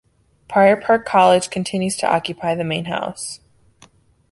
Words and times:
Prior 0.49 0.75
Park 0.77 1.05
College 1.05 1.51
continues 1.51 1.95
to 1.97 2.11
occupy 2.11 2.55
the 2.55 2.63
main 2.63 2.85
house. 2.85 3.39